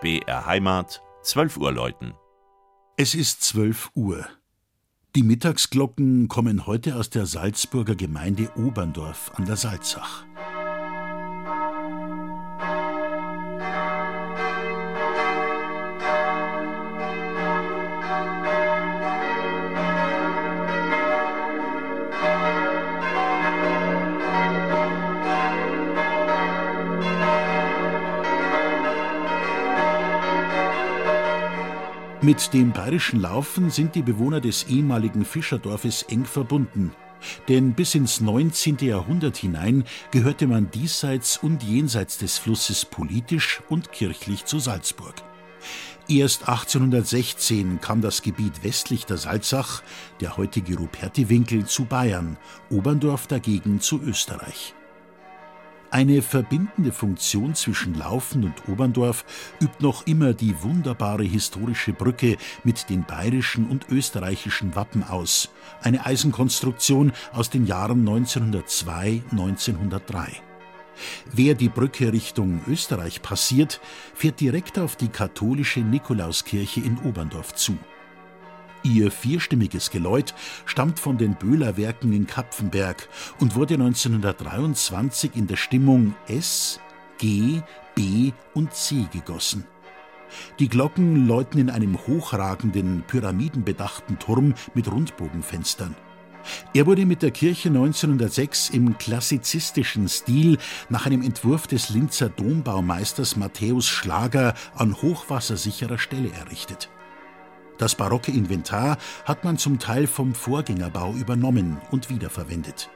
[0.00, 2.14] BR Heimat, 12 Uhr läuten.
[2.96, 4.26] Es ist 12 Uhr.
[5.14, 10.24] Die Mittagsglocken kommen heute aus der Salzburger Gemeinde Oberndorf an der Salzach.
[32.22, 36.92] Mit dem bayerischen Laufen sind die Bewohner des ehemaligen Fischerdorfes eng verbunden.
[37.48, 38.76] Denn bis ins 19.
[38.82, 45.14] Jahrhundert hinein gehörte man diesseits und jenseits des Flusses politisch und kirchlich zu Salzburg.
[46.08, 49.82] Erst 1816 kam das Gebiet westlich der Salzach,
[50.20, 52.36] der heutige Rupertiwinkel, zu Bayern,
[52.68, 54.74] Oberndorf dagegen zu Österreich.
[55.92, 59.24] Eine verbindende Funktion zwischen Laufen und Oberndorf
[59.60, 65.50] übt noch immer die wunderbare historische Brücke mit den bayerischen und österreichischen Wappen aus.
[65.82, 70.40] Eine Eisenkonstruktion aus den Jahren 1902, 1903.
[71.32, 73.80] Wer die Brücke Richtung Österreich passiert,
[74.14, 77.76] fährt direkt auf die katholische Nikolauskirche in Oberndorf zu.
[78.82, 86.14] Ihr vierstimmiges Geläut stammt von den Böhlerwerken in Kapfenberg und wurde 1923 in der Stimmung
[86.26, 86.80] S,
[87.18, 87.60] G,
[87.94, 89.64] B und C gegossen.
[90.58, 95.94] Die Glocken läuten in einem hochragenden, pyramidenbedachten Turm mit Rundbogenfenstern.
[96.72, 100.56] Er wurde mit der Kirche 1906 im klassizistischen Stil
[100.88, 106.88] nach einem Entwurf des Linzer Dombaumeisters Matthäus Schlager an hochwassersicherer Stelle errichtet.
[107.80, 112.90] Das barocke Inventar hat man zum Teil vom Vorgängerbau übernommen und wiederverwendet.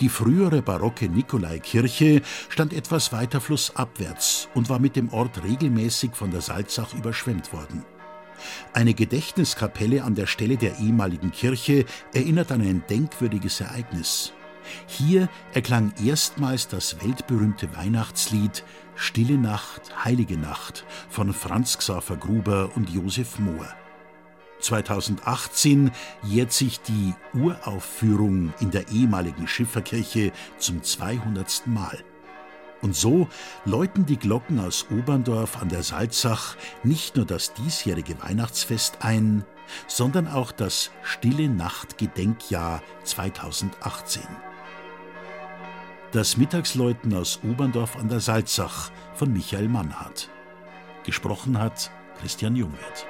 [0.00, 6.30] Die frühere barocke Nikolaikirche stand etwas weiter flussabwärts und war mit dem Ort regelmäßig von
[6.30, 7.84] der Salzach überschwemmt worden.
[8.72, 11.84] Eine Gedächtniskapelle an der Stelle der ehemaligen Kirche
[12.14, 14.32] erinnert an ein denkwürdiges Ereignis.
[14.86, 18.64] Hier erklang erstmals das weltberühmte Weihnachtslied
[18.96, 23.66] Stille Nacht, Heilige Nacht von Franz Xaver Gruber und Josef Mohr.
[24.60, 25.90] 2018
[26.22, 31.66] jährt sich die Uraufführung in der ehemaligen Schifferkirche zum 200.
[31.66, 31.98] Mal.
[32.80, 33.28] Und so
[33.64, 39.44] läuten die Glocken aus Oberndorf an der Salzach nicht nur das diesjährige Weihnachtsfest ein,
[39.86, 44.22] sondern auch das Stille Nacht Gedenkjahr 2018.
[46.14, 50.30] Das Mittagsläuten aus Oberndorf an der Salzach von Michael Mannhardt.
[51.02, 53.04] Gesprochen hat Christian Jungwirth.